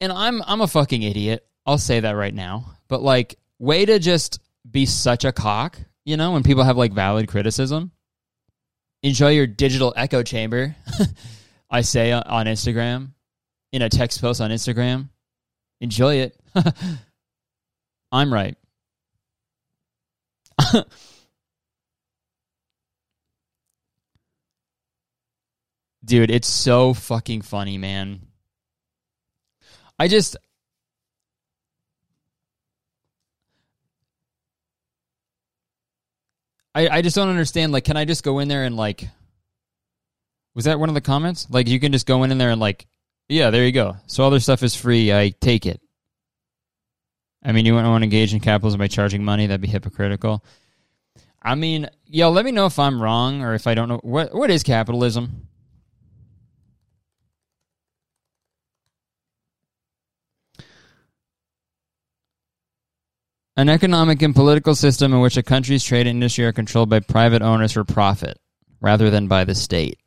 [0.01, 1.47] and I'm I'm a fucking idiot.
[1.65, 2.77] I'll say that right now.
[2.89, 6.93] But like way to just be such a cock, you know, when people have like
[6.93, 7.93] valid criticism.
[9.05, 10.75] Enjoy your digital echo chamber.
[11.71, 13.11] I say on Instagram
[13.71, 15.11] in a text post on Instagram.
[15.81, 16.41] Enjoy it.
[18.13, 18.57] I'm right.
[26.05, 28.21] Dude, it's so fucking funny, man.
[29.99, 30.37] I just
[36.75, 39.09] I I just don't understand like can I just go in there and like
[40.55, 41.47] Was that one of the comments?
[41.51, 42.87] Like you can just go in there and like
[43.29, 43.97] yeah, there you go.
[44.07, 45.13] So all their stuff is free.
[45.13, 45.81] I take it.
[47.47, 49.47] I mean, you want to engage in capitalism by charging money?
[49.47, 50.45] That'd be hypocritical.
[51.41, 54.35] I mean, yo, let me know if I'm wrong or if I don't know what
[54.35, 55.47] what is capitalism.
[63.57, 67.43] An economic and political system in which a country's trade industry are controlled by private
[67.43, 68.39] owners for profit
[68.81, 70.01] rather than by the state.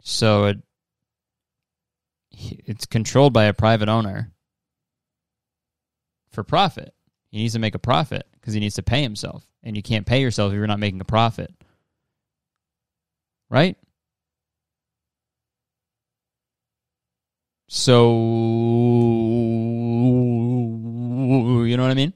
[0.00, 0.56] So it,
[2.64, 4.32] it's controlled by a private owner
[6.30, 6.94] for profit.
[7.30, 9.46] He needs to make a profit because he needs to pay himself.
[9.62, 11.52] And you can't pay yourself if you're not making a profit.
[13.48, 13.76] Right?
[17.68, 18.12] So,
[21.64, 22.12] you know what I mean?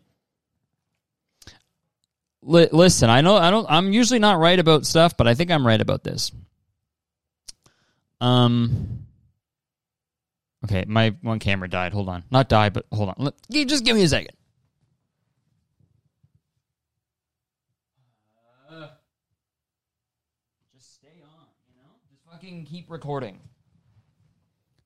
[2.46, 5.50] L- listen, I know I don't I'm usually not right about stuff, but I think
[5.50, 6.30] I'm right about this.
[8.20, 9.05] Um
[10.66, 11.92] Okay, my one camera died.
[11.92, 13.14] Hold on, not died, but hold on.
[13.18, 13.34] Let,
[13.68, 14.34] just give me a second.
[18.68, 18.88] Uh,
[20.74, 21.88] just stay on, you know.
[22.10, 23.38] Just fucking keep recording.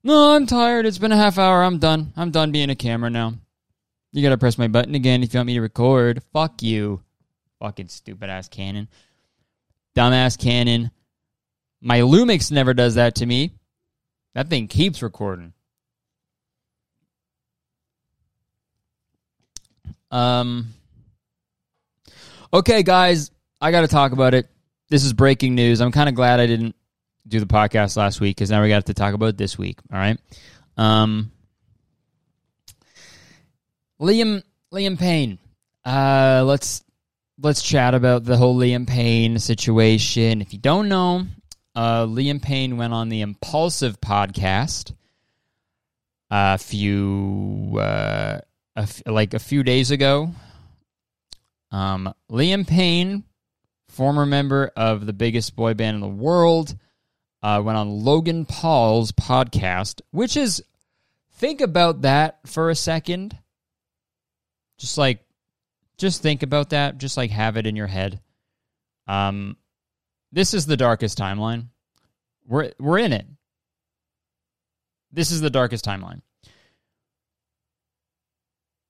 [0.03, 0.85] No, I'm tired.
[0.85, 1.63] It's been a half hour.
[1.63, 2.13] I'm done.
[2.15, 3.33] I'm done being a camera now.
[4.11, 6.21] You gotta press my button again if you want me to record.
[6.31, 7.01] Fuck you.
[7.59, 8.87] Fucking stupid ass Canon.
[9.95, 10.91] Dumbass Canon.
[11.81, 13.55] My Lumix never does that to me.
[14.35, 15.53] That thing keeps recording.
[20.11, 20.73] Um
[22.53, 24.49] Okay, guys, I got to talk about it.
[24.89, 25.79] This is breaking news.
[25.79, 26.75] I'm kind of glad I didn't
[27.27, 29.97] do the podcast last week cuz now we got to talk about this week, all
[29.97, 30.19] right?
[30.77, 31.31] Um
[34.01, 34.43] Liam
[34.73, 35.39] Liam Payne.
[35.85, 36.83] Uh let's
[37.41, 40.41] let's chat about the whole Liam Payne situation.
[40.41, 41.25] If you don't know,
[41.75, 44.93] uh, Liam Payne went on the Impulsive podcast
[46.29, 48.39] a few, uh,
[48.75, 50.31] a f- like a few days ago.
[51.71, 53.23] Um, Liam Payne,
[53.89, 56.75] former member of the biggest boy band in the world,
[57.41, 60.63] uh, went on Logan Paul's podcast, which is
[61.33, 63.37] think about that for a second.
[64.77, 65.23] Just like
[66.01, 68.19] just think about that just like have it in your head
[69.07, 69.55] um
[70.31, 71.67] this is the darkest timeline
[72.47, 73.27] we're we're in it
[75.11, 76.21] this is the darkest timeline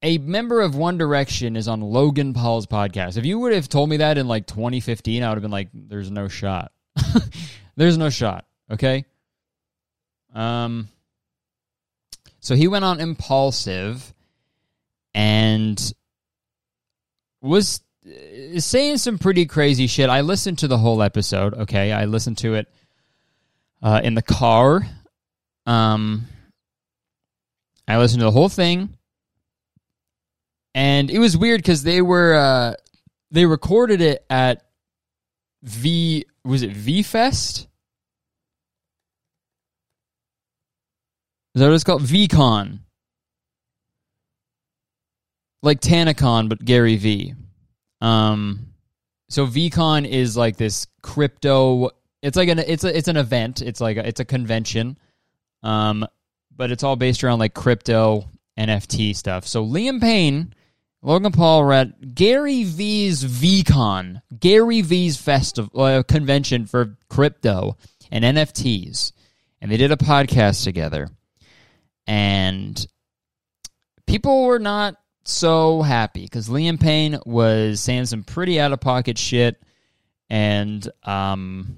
[0.04, 3.90] a member of one direction is on logan paul's podcast if you would have told
[3.90, 6.72] me that in like 2015 i would have been like there's no shot
[7.76, 9.06] there's no shot okay
[10.34, 10.88] um
[12.40, 14.14] so he went on impulsive
[15.14, 15.94] and
[17.42, 20.10] was uh, saying some pretty crazy shit.
[20.10, 21.54] I listened to the whole episode.
[21.54, 22.68] Okay, I listened to it
[23.82, 24.82] uh, in the car.
[25.66, 26.28] Um,
[27.88, 28.98] I listened to the whole thing,
[30.74, 32.74] and it was weird because they were uh,
[33.32, 34.64] they recorded it at
[35.64, 37.68] V was it V Fest?
[41.54, 42.04] Is that what it's called?
[42.04, 42.80] VCon
[45.64, 47.34] like TanaCon, but Gary V.
[48.02, 48.74] Um,
[49.30, 51.90] so VCon is like this crypto.
[52.22, 53.62] It's like an it's a it's an event.
[53.62, 54.98] It's like a, it's a convention.
[55.64, 56.06] Um,
[56.56, 58.26] but it's all based around like crypto
[58.60, 59.48] NFT stuff.
[59.48, 60.54] So Liam Payne,
[61.04, 67.76] Logan Paul read Gary V's VCon, Gary V's festival uh, convention for crypto
[68.12, 69.12] and NFTs,
[69.60, 71.10] and they did a podcast together.
[72.06, 72.86] And
[74.06, 79.18] people were not so happy because Liam Payne was saying some pretty out of pocket
[79.18, 79.60] shit,
[80.30, 81.78] and um,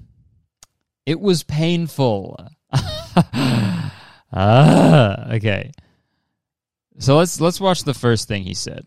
[1.06, 2.46] it was painful.
[4.34, 5.72] ah, okay.
[6.98, 8.84] So let's let's watch the first thing he said.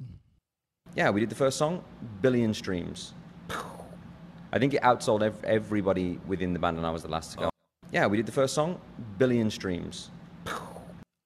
[0.98, 1.84] Yeah, we did the first song,
[2.22, 3.14] billion streams.
[4.52, 7.38] I think it outsold ev- everybody within the band, and I was the last to
[7.38, 7.46] go.
[7.46, 7.50] Oh.
[7.92, 8.82] Yeah, we did the first song,
[9.20, 10.10] billion streams.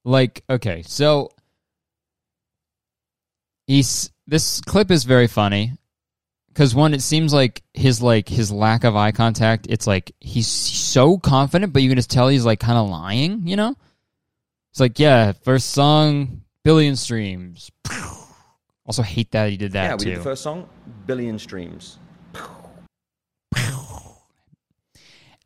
[0.04, 1.30] Like, okay, so
[3.66, 5.78] he's this clip is very funny
[6.50, 9.68] because one, it seems like his like his lack of eye contact.
[9.70, 13.48] It's like he's so confident, but you can just tell he's like kind of lying.
[13.48, 13.76] You know,
[14.72, 17.72] it's like yeah, first song, billion streams.
[18.92, 20.10] Also hate that he did that yeah, we too.
[20.10, 20.68] did the first song,
[21.06, 21.98] billion streams.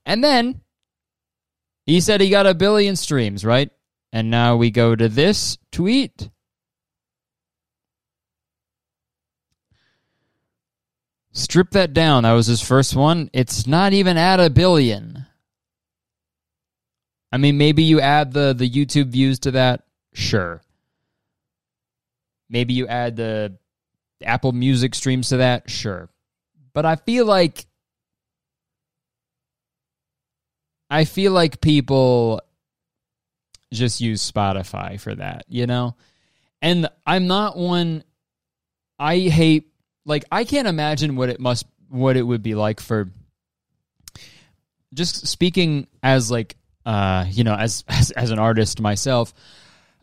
[0.03, 0.61] And then
[1.85, 3.69] he said he got a billion streams, right?
[4.11, 6.31] And now we go to this tweet.
[11.31, 12.23] Strip that down.
[12.23, 13.29] That was his first one.
[13.31, 15.27] It's not even at a billion.
[17.31, 19.83] I mean, maybe you add the the YouTube views to that.
[20.15, 20.63] Sure.
[22.49, 23.57] Maybe you add the
[24.23, 25.69] Apple Music streams to that.
[25.69, 26.09] Sure.
[26.73, 27.65] But I feel like
[30.89, 32.41] I feel like people
[33.73, 35.95] just use Spotify for that, you know?
[36.61, 38.03] And I'm not one
[38.97, 39.71] I hate
[40.05, 43.11] like I can't imagine what it must what it would be like for
[44.93, 49.33] just speaking as like uh you know as as, as an artist myself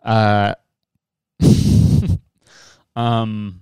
[0.02, 0.54] uh
[2.96, 3.60] um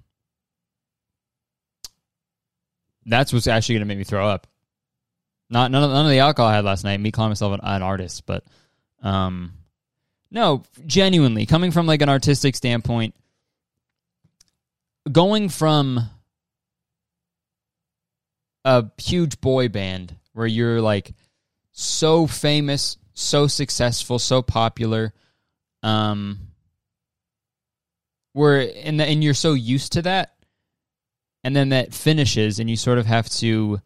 [3.07, 4.47] that's what's actually going to make me throw up.
[5.49, 7.61] Not none of, none of the alcohol I had last night me calling myself an,
[7.63, 8.45] an artist but
[9.03, 9.53] um
[10.31, 13.15] no genuinely coming from like an artistic standpoint
[15.11, 16.09] going from
[18.65, 21.15] a huge boy band where you're like
[21.73, 25.13] so famous, so successful, so popular,
[25.83, 26.39] um,
[28.33, 30.35] where and and you're so used to that,
[31.45, 33.81] and then that finishes, and you sort of have to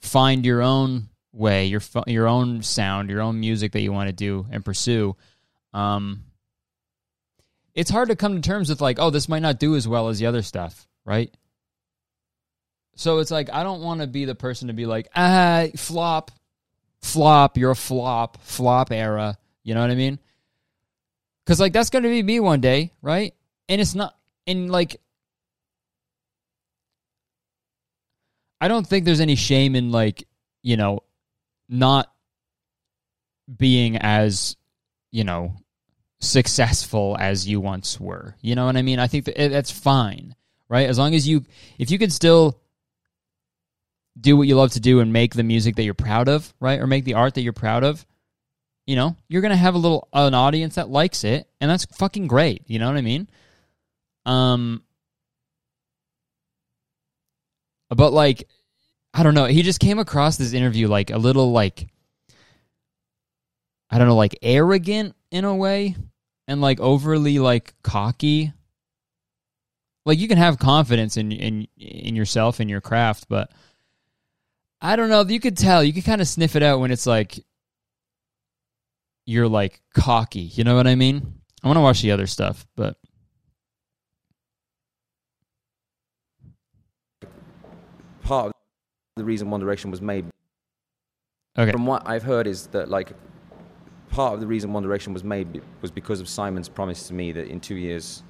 [0.00, 4.12] find your own way, your your own sound, your own music that you want to
[4.12, 5.16] do and pursue.
[5.72, 6.24] Um,
[7.74, 10.08] it's hard to come to terms with like, oh, this might not do as well
[10.08, 11.34] as the other stuff, right?
[12.96, 16.30] So it's like I don't want to be the person to be like, ah, flop,
[17.02, 19.36] flop, you're a flop, flop era.
[19.64, 20.18] You know what I mean?
[21.44, 23.34] Because like that's gonna be me one day, right?
[23.68, 24.16] And it's not,
[24.46, 25.00] and like,
[28.60, 30.26] I don't think there's any shame in like,
[30.62, 31.00] you know,
[31.68, 32.10] not
[33.54, 34.56] being as,
[35.10, 35.54] you know,
[36.20, 38.34] successful as you once were.
[38.40, 38.98] You know what I mean?
[38.98, 40.34] I think that eh, that's fine,
[40.68, 40.88] right?
[40.88, 41.44] As long as you,
[41.78, 42.58] if you can still
[44.18, 46.80] do what you love to do and make the music that you're proud of, right?
[46.80, 48.06] Or make the art that you're proud of,
[48.86, 51.48] you know, you're going to have a little, an audience that likes it.
[51.60, 52.62] And that's fucking great.
[52.66, 53.28] You know what I mean?
[54.26, 54.82] Um,
[57.88, 58.48] but like,
[59.12, 59.46] I don't know.
[59.46, 61.88] He just came across this interview like a little like,
[63.90, 65.96] I don't know, like arrogant in a way
[66.48, 68.52] and like overly like cocky.
[70.04, 73.50] Like you can have confidence in in in yourself and your craft, but
[74.80, 75.22] I don't know.
[75.22, 75.82] You could tell.
[75.82, 77.42] You could kind of sniff it out when it's like
[79.26, 80.40] you're like cocky.
[80.40, 81.40] You know what I mean?
[81.62, 82.96] I want to watch the other stuff, but
[88.22, 88.52] Part of
[89.16, 90.24] the reason One Direction was made,
[91.58, 91.70] okay.
[91.72, 93.12] from what I've heard, is that like
[94.10, 97.32] part of the reason One Direction was made was because of Simon's promise to me
[97.32, 98.22] that in two years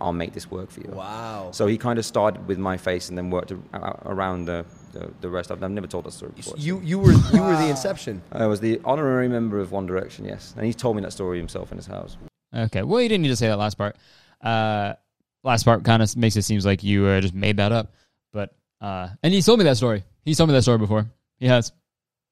[0.00, 0.90] I'll make this work for you.
[0.92, 1.50] Wow.
[1.52, 4.64] So he kind of started with my face and then worked a- a- around the,
[4.94, 5.50] the, the rest.
[5.50, 6.54] I've, I've never told that story before.
[6.56, 8.22] You you were you were the inception.
[8.32, 11.38] I was the honorary member of One Direction, yes, and he's told me that story
[11.38, 12.16] himself in his house.
[12.54, 12.82] Okay.
[12.82, 13.96] Well, you didn't need to say that last part.
[14.40, 14.94] Uh,
[15.42, 17.92] last part kind of makes it seems like you uh, just made that up.
[18.32, 20.04] But uh, and he told me that story.
[20.24, 21.06] He's told me that story before.
[21.38, 21.72] He has.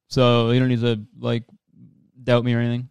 [0.08, 1.44] So you don't need to like
[2.22, 2.88] doubt me or anything.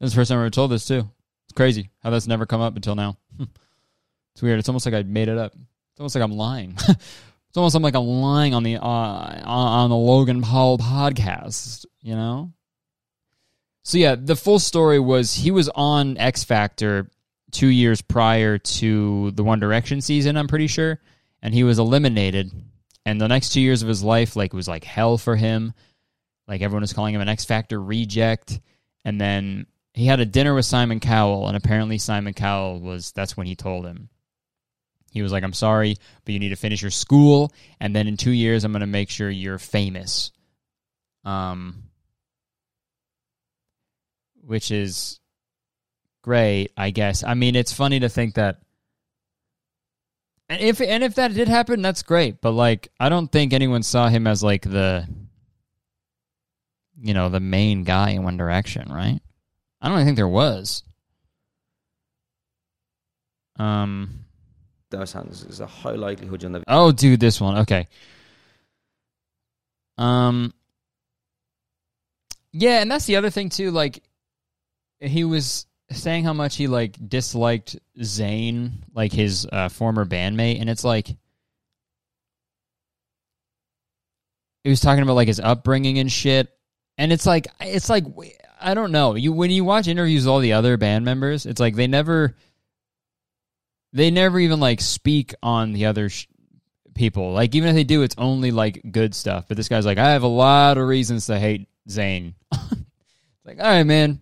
[0.00, 1.08] This is the first time I ever told this too.
[1.46, 3.16] It's crazy how that's never come up until now.
[3.40, 4.58] it's weird.
[4.58, 5.52] It's almost like I made it up.
[5.54, 6.76] It's almost like I'm lying.
[7.54, 11.86] it's almost like I'm lying on the uh, on the Logan Paul podcast.
[12.02, 12.52] You know.
[13.84, 17.10] So yeah, the full story was he was on X Factor
[17.52, 21.00] two years prior to the One Direction season, I'm pretty sure,
[21.40, 22.50] and he was eliminated.
[23.06, 25.74] And the next two years of his life, like, was like hell for him.
[26.48, 28.60] Like everyone was calling him an X Factor reject.
[29.04, 33.36] And then he had a dinner with Simon Cowell, and apparently Simon Cowell was that's
[33.36, 34.08] when he told him.
[35.14, 38.18] He was like, I'm sorry, but you need to finish your school, and then in
[38.18, 40.30] two years I'm gonna make sure you're famous.
[41.24, 41.84] Um
[44.42, 45.20] which is
[46.20, 47.24] great, I guess.
[47.24, 48.58] I mean, it's funny to think that
[50.48, 52.40] and if and if that did happen, that's great.
[52.40, 55.08] But like, I don't think anyone saw him as like the
[57.00, 59.20] you know the main guy in One Direction, right?
[59.80, 60.82] I don't think there was.
[63.58, 64.23] Um.
[64.94, 66.64] Those hands there's a high likelihood you'll never.
[66.68, 67.58] Oh, do this one.
[67.58, 67.88] Okay.
[69.98, 70.52] Um.
[72.52, 73.72] Yeah, and that's the other thing too.
[73.72, 74.02] Like,
[75.00, 80.70] he was saying how much he like disliked Zayn, like his uh, former bandmate, and
[80.70, 81.08] it's like
[84.62, 86.48] he was talking about like his upbringing and shit,
[86.96, 88.04] and it's like it's like
[88.60, 89.14] I don't know.
[89.14, 92.34] You when you watch interviews with all the other band members, it's like they never
[93.94, 96.26] they never even like speak on the other sh-
[96.94, 97.32] people.
[97.32, 99.46] Like even if they do, it's only like good stuff.
[99.48, 102.34] But this guy's like, I have a lot of reasons to hate Zayn.
[102.52, 102.74] it's
[103.44, 104.20] like, all right, man,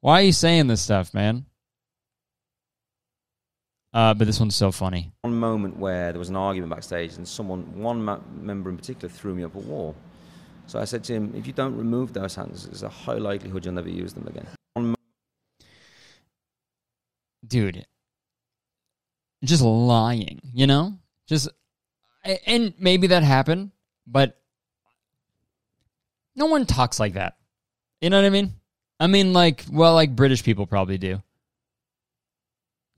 [0.00, 1.44] why are you saying this stuff, man?
[3.92, 5.12] Uh, but this one's so funny.
[5.20, 9.08] One moment where there was an argument backstage, and someone, one ma- member in particular,
[9.08, 9.94] threw me up a wall.
[10.66, 13.64] So I said to him, "If you don't remove those hands, there's a high likelihood
[13.64, 14.46] you'll never use them again."
[17.46, 17.86] Dude
[19.44, 20.98] just lying, you know?
[21.26, 21.48] Just
[22.46, 23.70] and maybe that happened,
[24.06, 24.38] but
[26.34, 27.36] no one talks like that.
[28.00, 28.52] You know what I mean?
[29.00, 31.22] I mean like well like British people probably do.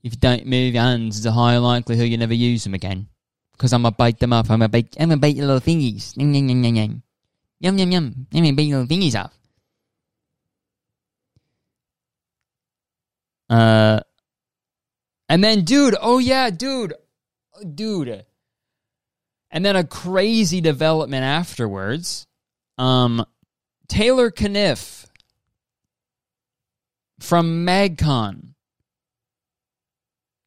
[0.03, 3.07] If you don't move your hands, there's a high likelihood you never use them again.
[3.51, 4.51] Because I'm gonna bite them off.
[4.51, 4.95] I'm gonna bite.
[4.99, 6.15] I'm gonna bite your little thingies.
[6.15, 7.03] Yum yum yum yum yum.
[7.59, 8.27] Yum yum yum.
[8.31, 9.33] I'm gonna bite your little off.
[13.49, 13.99] Uh,
[15.29, 16.93] and then, dude, oh yeah, dude,
[17.73, 18.25] dude.
[19.49, 22.27] And then a crazy development afterwards.
[22.77, 23.25] Um,
[23.87, 25.05] Taylor Caniff
[27.19, 28.53] from MagCon.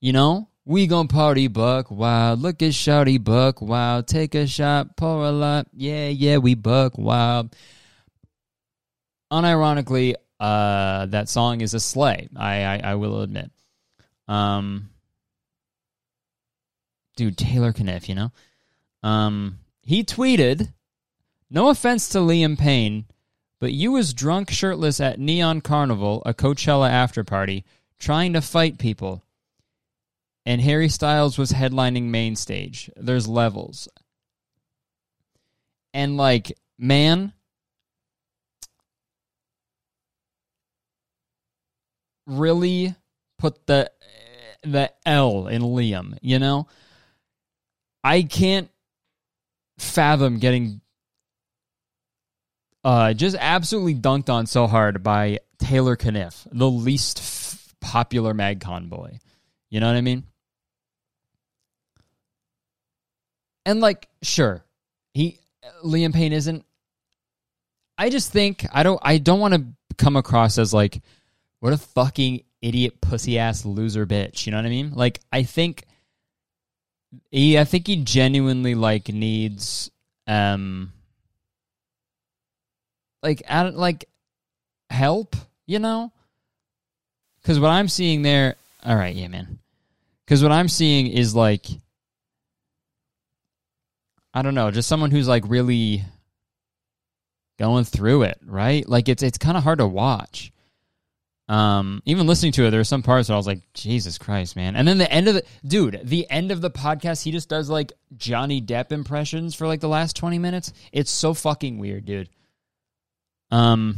[0.01, 2.41] You know, we gon' party buck wild.
[2.41, 4.07] Look at Shouty buck wild.
[4.07, 5.67] Take a shot, pour a lot.
[5.75, 7.55] Yeah, yeah, we buck wild.
[9.33, 12.29] Unironically, uh, that song is a slay.
[12.37, 13.51] I, I, I will admit.
[14.31, 14.91] Um,
[17.17, 18.31] dude, Taylor Caniff, you know,
[19.03, 20.73] um, he tweeted,
[21.51, 23.07] "No offense to Liam Payne,
[23.59, 27.65] but you was drunk, shirtless at Neon Carnival, a Coachella after party,
[27.99, 29.25] trying to fight people."
[30.47, 32.89] And Harry Styles was headlining main stage.
[32.97, 33.89] There's levels.
[35.93, 37.33] And like, man,
[42.27, 42.95] really
[43.39, 43.91] put the
[44.63, 46.67] the L in Liam, you know?
[48.03, 48.71] I can't
[49.79, 50.81] fathom getting
[52.85, 58.89] uh just absolutely dunked on so hard by Taylor Caniff, the least f- popular MagCon
[58.89, 59.19] boy.
[59.71, 60.25] You know what I mean?
[63.67, 64.65] And like, sure,
[65.15, 65.39] he
[65.85, 66.65] Liam Payne isn't.
[67.99, 68.99] I just think I don't.
[69.03, 71.01] I don't want to come across as like
[71.61, 74.47] what a fucking idiot pussy ass loser bitch.
[74.47, 74.93] You know what I mean?
[74.95, 75.85] Like, I think
[77.31, 77.59] he.
[77.59, 79.91] I think he genuinely like needs
[80.27, 80.93] um
[83.23, 84.05] like I don't like
[84.91, 85.37] help.
[85.67, 86.13] You know?
[87.41, 88.57] Because what I'm seeing there.
[88.85, 89.59] All right, yeah, man.
[90.25, 91.67] Because what I'm seeing is like
[94.33, 96.05] I don't know, just someone who's like really
[97.59, 98.89] going through it, right?
[98.89, 100.53] Like it's it's kind of hard to watch.
[101.51, 104.55] Um, even listening to it, there are some parts where I was like, Jesus Christ,
[104.55, 104.77] man.
[104.77, 107.69] And then the end of the dude, the end of the podcast, he just does
[107.69, 110.73] like Johnny Depp impressions for like the last 20 minutes.
[110.93, 112.29] It's so fucking weird, dude.
[113.51, 113.97] Um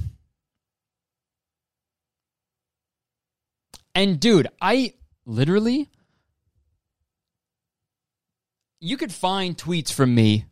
[3.95, 4.95] And dude, I
[5.27, 5.91] literally
[8.81, 10.47] you could find tweets from me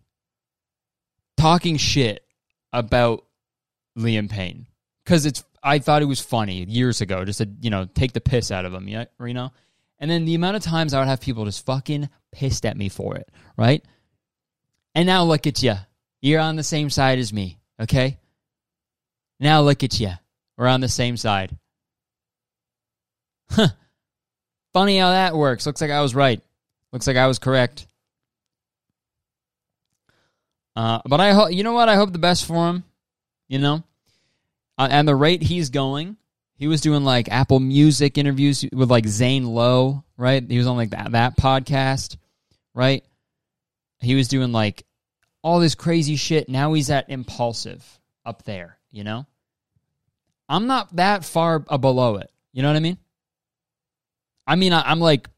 [1.39, 2.27] talking shit
[2.75, 3.25] about
[3.97, 4.67] Liam Payne
[5.03, 8.21] because it's I thought it was funny years ago, just to you know take the
[8.21, 9.53] piss out of him, you know.
[9.99, 12.89] And then the amount of times I would have people just fucking pissed at me
[12.89, 13.85] for it, right?
[14.95, 15.75] And now look at you,
[16.23, 18.19] you're on the same side as me, okay?
[19.39, 20.13] Now look at you,
[20.57, 21.57] we're on the same side.
[23.51, 23.69] Huh.
[24.73, 25.67] Funny how that works.
[25.67, 26.41] Looks like I was right.
[26.93, 27.87] Looks like I was correct.
[30.77, 32.85] Uh, but I hope you know what I hope the best for him.
[33.49, 33.83] You know,
[34.81, 36.17] uh, and the rate he's going,
[36.55, 40.43] he was doing like Apple Music interviews with like Zane Lowe, right?
[40.43, 42.17] He was on like that that podcast,
[42.73, 43.05] right?
[44.01, 44.87] He was doing like
[45.43, 46.49] all this crazy shit.
[46.49, 47.85] Now he's at Impulsive
[48.25, 48.79] up there.
[48.91, 49.27] You know,
[50.49, 52.31] I'm not that far below it.
[52.55, 52.97] You know what I mean?
[54.47, 55.29] I mean, I, I'm like,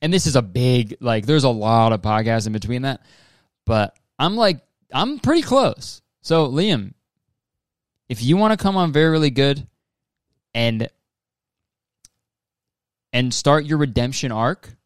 [0.00, 1.26] and this is a big like.
[1.26, 3.02] There's a lot of podcasts in between that,
[3.66, 6.00] but I'm like I'm pretty close.
[6.22, 6.94] So, Liam,
[8.08, 9.66] if you want to come on very really good
[10.54, 10.88] and
[13.12, 14.76] and start your redemption arc,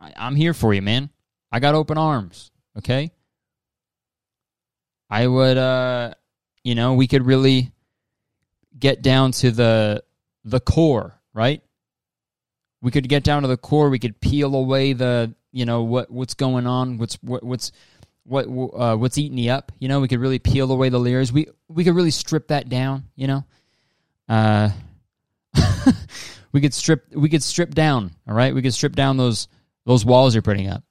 [0.00, 1.10] I, I'm here for you, man.
[1.52, 2.50] I got open arms.
[2.78, 3.12] Okay.
[5.08, 6.14] I would, uh,
[6.64, 7.72] you know, we could really
[8.78, 10.02] get down to the
[10.44, 11.62] the core, right?
[12.82, 13.88] We could get down to the core.
[13.88, 17.72] We could peel away the, you know, what what's going on, what's what, what's
[18.26, 19.72] what uh, what's eating you up.
[19.78, 21.32] You know, we could really peel away the layers.
[21.32, 23.04] We we could really strip that down.
[23.14, 23.44] You know,
[24.28, 24.70] uh,
[26.52, 28.12] we could strip we could strip down.
[28.28, 29.48] All right, we could strip down those
[29.84, 30.82] those walls you're putting up.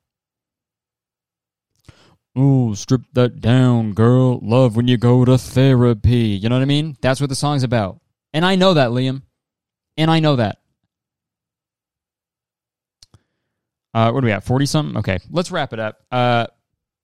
[2.37, 4.39] Ooh, strip that down, girl.
[4.41, 6.37] Love when you go to therapy.
[6.41, 6.97] You know what I mean?
[7.01, 8.01] That's what the song's about.
[8.33, 9.21] And I know that, Liam.
[9.95, 10.57] And I know that.
[13.93, 14.43] Uh, what do we have?
[14.43, 14.97] 40 something?
[14.97, 16.01] Okay, let's wrap it up.
[16.11, 16.47] Uh,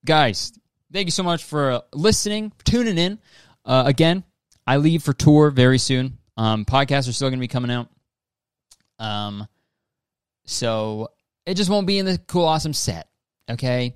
[0.06, 0.54] guys,
[0.92, 3.20] thank you so much for listening, tuning in.
[3.66, 4.24] Uh, again,
[4.66, 6.18] I leave for tour very soon.
[6.38, 7.90] Um, podcasts are still going to be coming out.
[9.00, 9.48] Um,
[10.46, 11.10] so
[11.46, 13.08] it just won't be in the cool, awesome set.
[13.50, 13.96] Okay.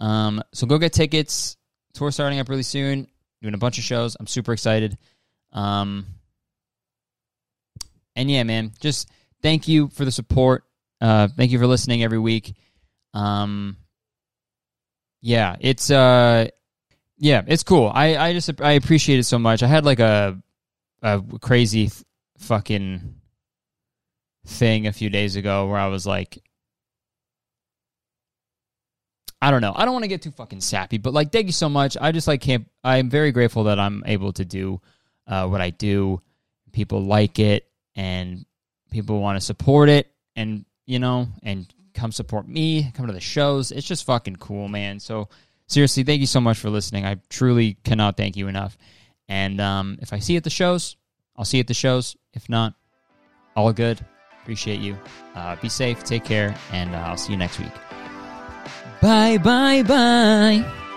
[0.00, 1.56] Um, so go get tickets.
[1.94, 3.08] Tour starting up really soon.
[3.42, 4.16] Doing a bunch of shows.
[4.18, 4.98] I'm super excited.
[5.52, 6.06] Um,
[8.14, 9.08] and yeah, man, just
[9.42, 10.64] thank you for the support.
[11.00, 12.54] Uh, thank you for listening every week.
[13.14, 13.76] Um,
[15.20, 16.48] yeah, it's uh,
[17.18, 17.90] yeah, it's cool.
[17.94, 19.62] I I just I appreciate it so much.
[19.62, 20.40] I had like a
[21.02, 22.04] a crazy th-
[22.38, 23.14] fucking
[24.46, 26.42] thing a few days ago where I was like,
[29.42, 29.72] I don't know.
[29.74, 31.96] I don't want to get too fucking sappy, but like, thank you so much.
[32.00, 32.68] I just like can't.
[32.84, 34.80] I'm very grateful that I'm able to do
[35.26, 36.20] uh, what I do.
[36.72, 37.66] People like it,
[37.96, 38.44] and
[38.90, 43.20] people want to support it, and you know, and come support me, come to the
[43.20, 43.70] shows.
[43.70, 44.98] It's just fucking cool, man.
[45.00, 45.28] So
[45.66, 47.04] seriously, thank you so much for listening.
[47.04, 48.76] I truly cannot thank you enough.
[49.28, 50.96] And um, if I see you at the shows,
[51.36, 52.16] I'll see you at the shows.
[52.32, 52.74] If not,
[53.54, 54.04] all good.
[54.42, 54.98] Appreciate you.
[55.34, 56.02] Uh, be safe.
[56.02, 57.72] Take care, and uh, I'll see you next week.
[59.02, 60.89] Bye, bye, bye.